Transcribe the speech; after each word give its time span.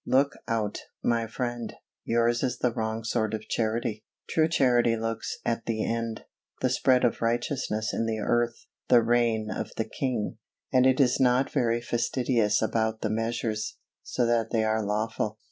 Look 0.03 0.33
out, 0.47 0.79
my 1.03 1.27
friend, 1.27 1.75
yours 2.05 2.41
is 2.41 2.57
the 2.57 2.71
wrong 2.73 3.03
sort 3.03 3.35
of 3.35 3.47
Charity. 3.47 4.03
True 4.27 4.47
Charity 4.47 4.97
looks 4.97 5.37
at 5.45 5.67
the 5.67 5.85
end 5.85 6.21
the 6.59 6.71
spread 6.71 7.03
of 7.03 7.21
righteousness 7.21 7.93
in 7.93 8.07
the 8.07 8.17
earth 8.17 8.65
the 8.89 9.03
reign 9.03 9.51
of 9.51 9.69
the 9.77 9.85
King 9.85 10.39
and 10.73 10.87
it 10.87 10.99
is 10.99 11.19
not 11.19 11.51
very 11.51 11.81
fastidious 11.81 12.63
about 12.63 13.01
the 13.01 13.11
measures, 13.11 13.77
so 14.01 14.25
that 14.25 14.49
they 14.49 14.63
are 14.63 14.83
lawful. 14.83 15.37